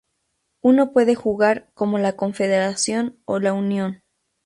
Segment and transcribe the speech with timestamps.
[0.63, 4.01] Uno puede jugar como la Confederación o la Unión.